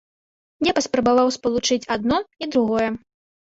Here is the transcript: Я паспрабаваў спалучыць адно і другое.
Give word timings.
Я 0.67 0.71
паспрабаваў 0.77 1.29
спалучыць 1.35 1.79
адно 1.97 2.17
і 2.47 2.49
другое. 2.57 2.89